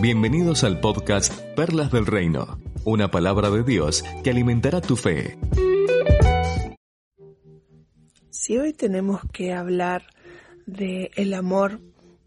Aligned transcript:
Bienvenidos 0.00 0.62
al 0.62 0.78
podcast 0.78 1.32
Perlas 1.56 1.90
del 1.90 2.06
Reino, 2.06 2.60
una 2.84 3.10
palabra 3.10 3.50
de 3.50 3.64
Dios 3.64 4.04
que 4.22 4.30
alimentará 4.30 4.80
tu 4.80 4.94
fe. 4.94 5.36
Si 8.30 8.56
hoy 8.56 8.74
tenemos 8.74 9.22
que 9.32 9.52
hablar 9.52 10.04
de 10.66 11.10
el 11.16 11.34
amor, 11.34 11.80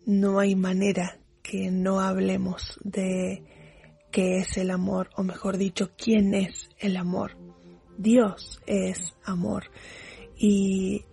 no 0.05 0.39
hay 0.39 0.53
manera 0.55 1.21
que 1.41 1.71
no 1.71 2.01
hablemos 2.01 2.77
de 2.83 3.45
qué 4.11 4.39
es 4.39 4.57
el 4.57 4.69
amor, 4.69 5.09
o 5.15 5.23
mejor 5.23 5.57
dicho, 5.57 5.91
quién 5.97 6.33
es 6.33 6.69
el 6.77 6.97
amor. 6.97 7.37
Dios 7.97 8.59
es 8.67 9.13
amor. 9.23 9.71
Y 10.35 11.05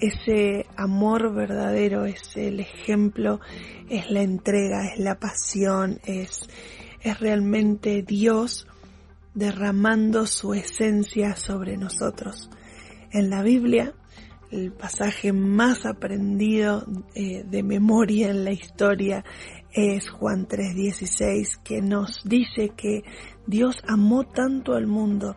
ese 0.00 0.66
amor 0.76 1.34
verdadero 1.34 2.04
es 2.04 2.36
el 2.36 2.60
ejemplo, 2.60 3.40
es 3.88 4.10
la 4.10 4.22
entrega, 4.22 4.86
es 4.86 4.98
la 4.98 5.18
pasión, 5.18 6.00
es, 6.04 6.48
es 7.02 7.20
realmente 7.20 8.02
Dios 8.02 8.66
derramando 9.34 10.26
su 10.26 10.54
esencia 10.54 11.36
sobre 11.36 11.76
nosotros. 11.76 12.50
En 13.12 13.30
la 13.30 13.42
Biblia, 13.42 13.94
el 14.50 14.72
pasaje 14.72 15.32
más 15.32 15.84
aprendido 15.86 16.84
eh, 17.14 17.44
de 17.44 17.62
memoria 17.62 18.30
en 18.30 18.44
la 18.44 18.52
historia 18.52 19.24
es 19.72 20.08
Juan 20.08 20.46
3:16, 20.48 21.58
que 21.62 21.82
nos 21.82 22.22
dice 22.24 22.70
que 22.76 23.02
Dios 23.46 23.76
amó 23.86 24.24
tanto 24.24 24.74
al 24.74 24.86
mundo 24.86 25.36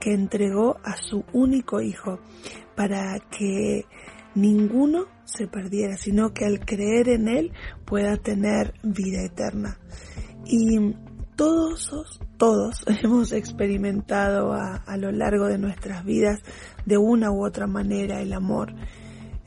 que 0.00 0.12
entregó 0.12 0.78
a 0.82 0.96
su 0.96 1.24
único 1.32 1.80
hijo 1.80 2.18
para 2.74 3.20
que 3.30 3.84
ninguno 4.34 5.06
se 5.24 5.46
perdiera, 5.46 5.96
sino 5.96 6.32
que 6.32 6.46
al 6.46 6.60
creer 6.60 7.08
en 7.08 7.28
Él 7.28 7.52
pueda 7.84 8.16
tener 8.16 8.74
vida 8.82 9.22
eterna. 9.22 9.78
Y 10.46 10.94
todos, 11.36 12.20
todos 12.38 12.84
hemos 13.02 13.32
experimentado 13.32 14.52
a, 14.52 14.76
a, 14.76 14.96
lo 14.96 15.12
largo 15.12 15.46
de 15.46 15.58
nuestras 15.58 16.04
vidas 16.04 16.40
de 16.84 16.98
una 16.98 17.30
u 17.30 17.44
otra 17.46 17.66
manera 17.66 18.20
el 18.20 18.32
amor. 18.32 18.74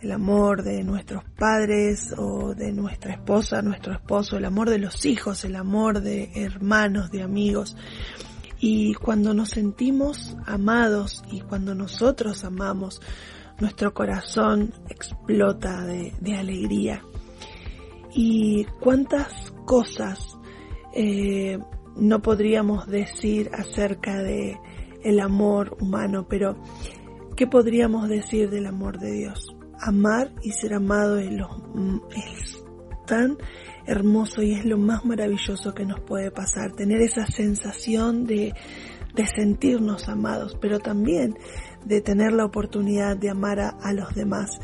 El 0.02 0.12
amor 0.12 0.64
de 0.64 0.84
nuestros 0.84 1.24
padres 1.38 2.14
o 2.18 2.54
de 2.54 2.74
nuestra 2.74 3.14
esposa, 3.14 3.62
nuestro 3.62 3.94
esposo, 3.94 4.36
el 4.36 4.44
amor 4.44 4.70
de 4.70 4.78
los 4.78 5.06
hijos, 5.06 5.46
el 5.46 5.56
amor 5.56 6.02
de 6.02 6.30
hermanos, 6.36 7.10
de 7.10 7.24
amigos. 7.24 7.78
Y 8.66 8.94
cuando 8.94 9.34
nos 9.34 9.50
sentimos 9.50 10.38
amados 10.46 11.22
y 11.30 11.42
cuando 11.42 11.76
nosotros 11.76 12.46
amamos, 12.46 13.02
nuestro 13.60 13.94
corazón 13.94 14.74
explota 14.88 15.82
de, 15.84 16.14
alegría. 16.34 17.04
Y 18.14 18.64
cuántas 18.80 19.52
cosas 19.66 20.38
eh, 20.94 21.60
no 21.98 22.22
podríamos 22.22 22.88
decir 22.88 23.52
acerca 23.54 24.24
de 24.24 24.58
el 25.04 25.20
amor 25.20 25.76
humano, 25.82 26.26
pero 26.30 26.56
¿qué 27.36 27.48
podríamos 27.48 28.08
decir 28.08 28.50
del 28.50 28.68
amor 28.68 28.98
de 28.98 29.12
Dios? 29.12 29.54
Amar 29.82 30.32
y 30.42 30.52
ser 30.52 30.76
amado 30.76 31.18
es, 31.18 31.34
lo, 31.34 31.50
es 32.16 32.63
tan 33.06 33.38
hermoso 33.86 34.42
y 34.42 34.54
es 34.54 34.66
lo 34.66 34.78
más 34.78 35.06
maravilloso 35.06 35.74
que 35.74 35.86
nos 35.86 36.00
puede 36.02 36.32
pasar, 36.32 36.72
tener 36.74 37.02
esa 37.02 37.26
sensación 37.26 38.26
de, 38.26 38.54
de 39.16 39.28
sentirnos 39.28 40.10
amados, 40.10 40.58
pero 40.60 40.80
también 40.80 41.36
de 41.86 42.02
tener 42.02 42.34
la 42.34 42.46
oportunidad 42.46 43.18
de 43.18 43.30
amar 43.30 43.60
a, 43.60 43.94
los 43.94 44.14
demás. 44.16 44.60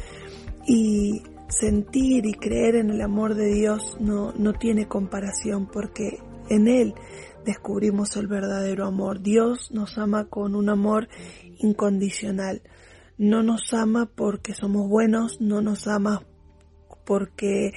Y 0.66 1.24
sentir 1.48 2.26
y 2.26 2.34
creer 2.34 2.76
en 2.76 2.90
el 2.92 3.02
amor 3.02 3.36
de 3.36 3.54
Dios 3.54 3.98
no, 4.00 4.34
no 4.34 4.54
tiene 4.54 4.88
comparación 4.88 5.68
porque 5.68 6.20
en 6.50 6.68
Él 6.68 6.94
descubrimos 7.46 8.16
el 8.18 8.28
verdadero 8.28 8.86
amor. 8.86 9.22
Dios 9.22 9.72
nos 9.72 9.98
ama 9.98 10.26
con 10.26 10.56
un 10.56 10.70
amor 10.70 11.08
incondicional. 11.58 12.62
No 13.18 13.44
nos 13.44 13.74
ama 13.74 14.10
porque 14.14 14.54
somos 14.54 14.88
buenos, 14.88 15.42
no 15.42 15.62
nos 15.62 15.88
ama 15.88 16.22
porque 17.10 17.74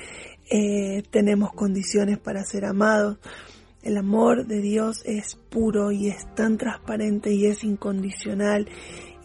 eh, 0.50 1.03
tenemos 1.10 1.54
condiciones 1.54 2.19
para 2.19 2.44
ser 2.44 2.66
amados. 2.66 3.16
El 3.82 3.97
amor 3.97 4.47
de 4.47 4.60
Dios 4.60 5.00
es 5.06 5.37
puro 5.37 5.91
y 5.91 6.10
es 6.10 6.26
tan 6.34 6.59
transparente 6.59 7.32
y 7.32 7.47
es 7.47 7.65
incondicional 7.65 8.69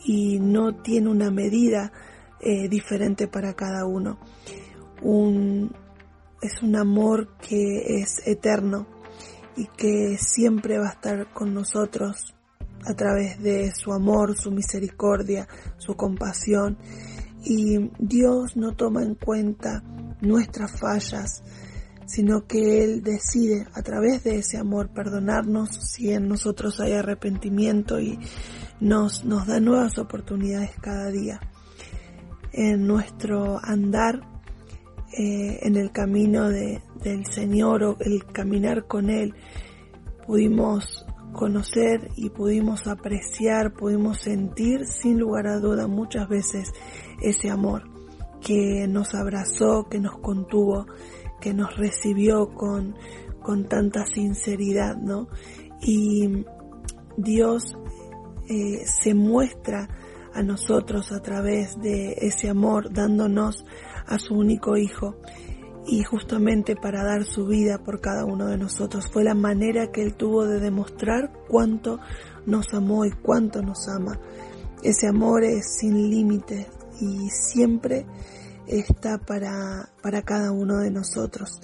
y 0.05 0.39
no 0.39 0.81
tiene 0.81 1.09
una 1.09 1.29
medida 1.29 1.91
eh, 2.39 2.69
diferente 2.69 3.27
para 3.27 3.53
cada 3.53 3.85
uno. 3.85 4.17
Un, 5.01 5.75
es 6.41 6.63
un 6.63 6.77
amor 6.77 7.35
que 7.39 7.99
es 7.99 8.25
eterno 8.25 8.87
y 9.57 9.65
que 9.65 10.17
siempre 10.17 10.77
va 10.77 10.87
a 10.87 10.93
estar 10.93 11.33
con 11.33 11.53
nosotros 11.53 12.33
a 12.85 12.93
través 12.93 13.43
de 13.43 13.73
su 13.73 13.91
amor, 13.91 14.37
su 14.37 14.51
misericordia, 14.51 15.49
su 15.77 15.97
compasión. 15.97 16.77
Y 17.43 17.91
Dios 17.99 18.55
no 18.55 18.73
toma 18.73 19.03
en 19.03 19.15
cuenta 19.15 19.83
nuestras 20.21 20.79
fallas, 20.79 21.43
sino 22.05 22.47
que 22.47 22.83
Él 22.83 23.03
decide 23.03 23.67
a 23.73 23.81
través 23.81 24.23
de 24.23 24.37
ese 24.37 24.57
amor 24.57 24.89
perdonarnos 24.89 25.69
si 25.69 26.11
en 26.11 26.27
nosotros 26.27 26.79
hay 26.79 26.93
arrepentimiento 26.93 27.99
y 27.99 28.17
nos, 28.79 29.25
nos 29.25 29.45
da 29.45 29.59
nuevas 29.59 29.97
oportunidades 29.97 30.71
cada 30.81 31.11
día. 31.11 31.39
En 32.53 32.87
nuestro 32.87 33.59
andar 33.61 34.21
eh, 35.17 35.59
en 35.61 35.75
el 35.75 35.91
camino 35.91 36.49
de, 36.49 36.81
del 37.03 37.25
Señor 37.25 37.83
o 37.83 37.97
el 37.99 38.25
caminar 38.25 38.87
con 38.87 39.09
Él, 39.09 39.35
pudimos 40.25 41.05
conocer 41.33 42.09
y 42.15 42.29
pudimos 42.29 42.87
apreciar, 42.87 43.73
pudimos 43.73 44.21
sentir 44.21 44.87
sin 44.87 45.19
lugar 45.19 45.47
a 45.47 45.59
duda 45.59 45.87
muchas 45.87 46.27
veces 46.29 46.71
ese 47.21 47.49
amor 47.49 47.96
que 48.41 48.87
nos 48.87 49.13
abrazó, 49.13 49.87
que 49.89 49.99
nos 49.99 50.17
contuvo, 50.19 50.85
que 51.39 51.53
nos 51.53 51.75
recibió 51.77 52.53
con, 52.53 52.95
con 53.41 53.67
tanta 53.67 54.05
sinceridad, 54.05 54.95
¿no? 54.97 55.27
Y 55.81 56.45
Dios 57.17 57.77
eh, 58.49 58.85
se 58.85 59.13
muestra 59.13 59.87
a 60.33 60.43
nosotros 60.43 61.11
a 61.11 61.21
través 61.21 61.79
de 61.79 62.13
ese 62.21 62.49
amor, 62.49 62.93
dándonos 62.93 63.65
a 64.05 64.19
su 64.19 64.35
único 64.35 64.77
hijo 64.77 65.15
y 65.87 66.03
justamente 66.03 66.75
para 66.75 67.03
dar 67.03 67.23
su 67.23 67.47
vida 67.47 67.79
por 67.83 68.01
cada 68.01 68.25
uno 68.25 68.47
de 68.47 68.57
nosotros. 68.57 69.09
Fue 69.11 69.23
la 69.23 69.33
manera 69.33 69.91
que 69.91 70.03
Él 70.03 70.15
tuvo 70.15 70.45
de 70.45 70.59
demostrar 70.59 71.31
cuánto 71.47 71.99
nos 72.45 72.73
amó 72.73 73.05
y 73.05 73.11
cuánto 73.11 73.61
nos 73.61 73.87
ama. 73.87 74.19
Ese 74.83 75.07
amor 75.07 75.43
es 75.43 75.77
sin 75.79 76.09
límites 76.09 76.67
y 76.99 77.29
siempre 77.29 78.05
está 78.67 79.17
para, 79.17 79.89
para 80.01 80.21
cada 80.21 80.51
uno 80.51 80.79
de 80.79 80.91
nosotros. 80.91 81.59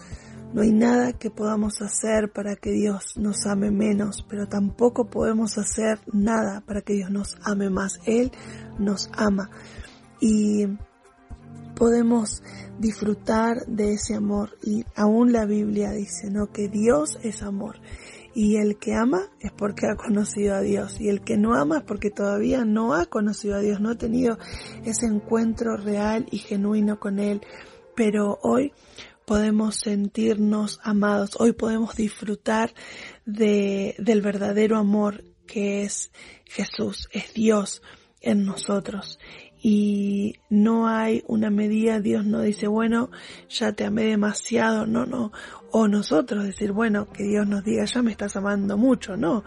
No 0.54 0.62
hay 0.62 0.72
nada 0.72 1.14
que 1.14 1.32
podamos 1.32 1.82
hacer 1.82 2.32
para 2.32 2.56
que 2.56 2.72
Dios 2.72 3.18
nos 3.18 3.48
ame 3.48 3.72
menos, 3.72 4.24
pero 4.30 4.48
tampoco 4.48 5.10
podemos 5.10 5.58
hacer 5.58 6.00
nada 6.14 6.62
para 6.62 6.82
que 6.82 6.94
Dios 6.94 7.10
nos 7.10 7.38
ame 7.44 7.72
más. 7.72 8.00
Él 8.06 8.32
nos 8.78 9.10
ama 9.14 9.50
y 10.20 10.68
podemos 11.76 12.44
disfrutar 12.80 13.66
de 13.66 13.94
ese 13.94 14.14
amor 14.14 14.52
y 14.64 14.86
aún 14.96 15.32
la 15.34 15.46
Biblia 15.46 15.92
dice, 15.92 16.30
¿no? 16.30 16.52
Que 16.52 16.68
Dios 16.68 17.18
es 17.24 17.42
amor 17.42 17.78
y 18.36 18.58
el 18.58 18.78
que 18.78 18.96
ama 18.96 19.30
es 19.40 19.52
porque 19.52 19.88
ha 19.88 19.96
conocido 19.96 20.56
a 20.56 20.62
Dios 20.62 21.00
y 21.00 21.10
el 21.10 21.22
que 21.22 21.38
no 21.38 21.54
ama 21.54 21.80
es 21.80 21.84
porque 21.84 22.10
todavía 22.10 22.66
no 22.66 22.94
ha 22.94 23.06
conocido 23.06 23.56
a 23.56 23.60
Dios, 23.60 23.80
no 23.80 23.92
ha 23.92 23.96
tenido 23.96 24.38
ese 24.86 25.06
encuentro 25.06 25.78
real 25.78 26.26
y 26.32 26.40
genuino 26.40 27.00
con 27.00 27.20
Él. 27.20 27.42
Pero 27.96 28.40
hoy 28.42 28.74
podemos 29.26 29.76
sentirnos 29.76 30.80
amados, 30.84 31.38
hoy 31.40 31.54
podemos 31.54 31.96
disfrutar 31.96 32.74
de, 33.26 33.96
del 34.00 34.22
verdadero 34.22 34.78
amor 34.78 35.24
que 35.46 35.84
es 35.84 36.12
Jesús, 36.46 37.10
es 37.12 37.34
Dios 37.34 37.82
en 38.22 38.46
nosotros. 38.46 39.20
Y 39.66 40.36
no 40.50 40.90
hay 40.90 41.24
una 41.26 41.50
medida, 41.50 42.02
Dios 42.02 42.26
no 42.26 42.42
dice, 42.42 42.68
bueno, 42.68 43.10
ya 43.48 43.72
te 43.72 43.86
amé 43.86 44.04
demasiado, 44.04 44.86
no, 44.86 45.06
no, 45.06 45.32
o 45.72 45.88
nosotros 45.88 46.44
decir, 46.44 46.74
bueno, 46.74 47.08
que 47.08 47.24
Dios 47.24 47.48
nos 47.48 47.64
diga, 47.64 47.86
ya 47.86 48.02
me 48.02 48.12
estás 48.12 48.36
amando 48.36 48.78
mucho, 48.78 49.16
no, 49.16 49.46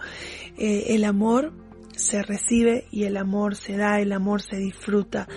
eh, 0.57 0.87
el 0.89 1.05
amor 1.05 1.53
se 1.97 2.23
recibe 2.23 2.87
y 2.91 3.05
el 3.05 3.19
amor 3.19 3.57
se 3.57 3.77
da, 3.77 4.01
el 4.01 4.13
amor 4.13 4.41
se 4.41 4.57
disfruta. 4.57 5.29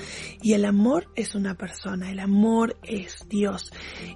Y 0.42 0.54
el 0.54 0.66
amor 0.66 1.08
es 1.16 1.36
una 1.36 1.56
persona, 1.56 2.12
el 2.12 2.20
amor 2.20 2.78
es 2.84 3.28
Dios. 3.30 3.72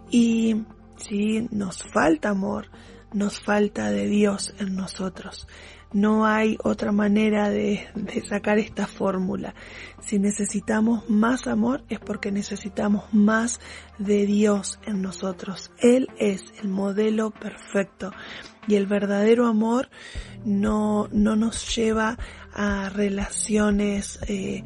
Y 0.09 0.63
si 0.97 1.47
nos 1.51 1.83
falta 1.83 2.29
amor, 2.29 2.69
nos 3.13 3.39
falta 3.39 3.91
de 3.91 4.07
Dios 4.07 4.53
en 4.59 4.75
nosotros. 4.75 5.47
No 5.93 6.25
hay 6.25 6.57
otra 6.63 6.91
manera 6.91 7.51
de, 7.51 7.87
sacar 8.27 8.57
esta 8.57 8.87
fórmula. 8.87 9.53
Si 10.01 10.17
necesitamos 10.17 11.07
más 11.07 11.45
amor 11.45 11.83
es 11.87 11.99
porque 11.99 12.31
necesitamos 12.31 13.13
más 13.13 13.59
de 13.99 14.25
Dios 14.25 14.79
en 14.87 15.03
nosotros. 15.03 15.71
Él 15.77 16.09
es 16.17 16.45
el 16.61 16.69
modelo 16.69 17.29
perfecto 17.29 18.11
y 18.67 18.75
el 18.75 18.87
verdadero 18.87 19.45
amor 19.45 19.89
no, 20.43 21.09
no 21.11 21.35
nos 21.35 21.75
lleva 21.75 22.17
a 22.53 22.89
relaciones 22.89 24.19
eh, 24.27 24.63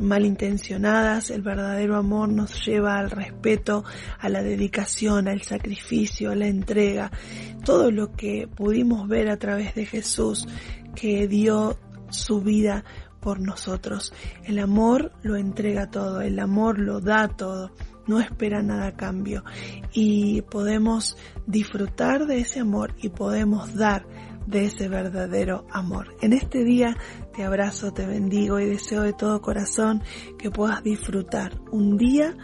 malintencionadas, 0.00 1.30
el 1.30 1.42
verdadero 1.42 1.96
amor 1.96 2.30
nos 2.30 2.64
lleva 2.66 2.98
al 2.98 3.10
respeto, 3.10 3.84
a 4.18 4.28
la 4.28 4.42
dedicación, 4.42 5.28
al 5.28 5.42
sacrificio, 5.42 6.30
a 6.30 6.34
la 6.34 6.46
entrega, 6.46 7.12
todo 7.64 7.90
lo 7.90 8.12
que 8.12 8.48
pudimos 8.48 9.06
ver 9.06 9.28
a 9.28 9.36
través 9.36 9.74
de 9.74 9.84
Jesús 9.84 10.48
que 10.94 11.28
dio 11.28 11.78
su 12.08 12.40
vida 12.40 12.84
por 13.20 13.40
nosotros. 13.40 14.12
El 14.44 14.58
amor 14.58 15.12
lo 15.22 15.36
entrega 15.36 15.90
todo, 15.90 16.22
el 16.22 16.38
amor 16.38 16.78
lo 16.78 17.00
da 17.00 17.28
todo, 17.28 17.70
no 18.06 18.20
espera 18.20 18.62
nada 18.62 18.88
a 18.88 18.96
cambio 18.96 19.44
y 19.92 20.42
podemos 20.42 21.16
disfrutar 21.46 22.26
de 22.26 22.38
ese 22.40 22.60
amor 22.60 22.94
y 23.00 23.10
podemos 23.10 23.74
dar 23.74 24.06
de 24.46 24.66
ese 24.66 24.88
verdadero 24.88 25.66
amor. 25.70 26.16
En 26.20 26.32
este 26.32 26.64
día 26.64 26.96
te 27.34 27.44
abrazo, 27.44 27.92
te 27.92 28.06
bendigo 28.06 28.58
y 28.58 28.66
deseo 28.66 29.02
de 29.02 29.12
todo 29.12 29.40
corazón 29.40 30.02
que 30.38 30.50
puedas 30.50 30.82
disfrutar 30.82 31.58
un 31.70 31.96
día 31.96 32.36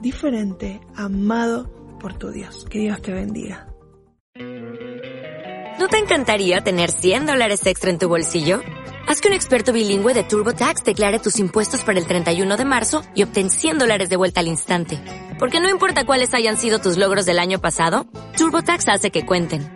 diferente, 0.00 0.80
amado 0.94 1.70
por 1.98 2.14
tu 2.14 2.30
Dios. 2.30 2.66
Que 2.68 2.80
Dios 2.80 3.00
te 3.02 3.12
bendiga. 3.12 3.68
¿No 5.78 5.88
te 5.88 5.98
encantaría 5.98 6.62
tener 6.62 6.90
100 6.90 7.26
dólares 7.26 7.66
extra 7.66 7.90
en 7.90 7.98
tu 7.98 8.08
bolsillo? 8.08 8.60
Haz 9.08 9.20
que 9.20 9.28
un 9.28 9.34
experto 9.34 9.72
bilingüe 9.72 10.14
de 10.14 10.24
TurboTax 10.24 10.82
declare 10.82 11.20
tus 11.20 11.38
impuestos 11.38 11.84
para 11.84 11.98
el 11.98 12.06
31 12.06 12.56
de 12.56 12.64
marzo 12.64 13.02
y 13.14 13.22
obtén 13.22 13.50
100 13.50 13.78
dólares 13.78 14.08
de 14.08 14.16
vuelta 14.16 14.40
al 14.40 14.48
instante. 14.48 15.00
Porque 15.38 15.60
no 15.60 15.68
importa 15.68 16.04
cuáles 16.04 16.34
hayan 16.34 16.56
sido 16.56 16.80
tus 16.80 16.96
logros 16.96 17.24
del 17.24 17.38
año 17.38 17.60
pasado, 17.60 18.06
TurboTax 18.36 18.88
hace 18.88 19.10
que 19.10 19.24
cuenten 19.24 19.75